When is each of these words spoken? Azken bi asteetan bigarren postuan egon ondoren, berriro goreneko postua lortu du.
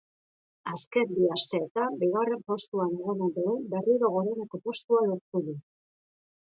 Azken 0.75 1.11
bi 1.17 1.27
asteetan 1.35 1.99
bigarren 2.05 2.41
postuan 2.49 2.97
egon 2.97 3.23
ondoren, 3.29 3.63
berriro 3.75 4.13
goreneko 4.19 4.63
postua 4.67 5.09
lortu 5.11 5.49
du. 5.51 5.59